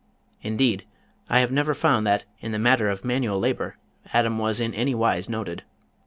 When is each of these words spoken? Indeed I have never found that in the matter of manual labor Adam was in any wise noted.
Indeed 0.41 0.85
I 1.29 1.41
have 1.41 1.51
never 1.51 1.75
found 1.75 2.07
that 2.07 2.25
in 2.39 2.53
the 2.53 2.57
matter 2.57 2.89
of 2.89 3.05
manual 3.05 3.37
labor 3.37 3.77
Adam 4.13 4.39
was 4.39 4.59
in 4.59 4.73
any 4.73 4.95
wise 4.95 5.29
noted. 5.29 5.61